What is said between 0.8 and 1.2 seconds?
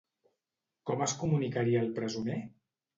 Com es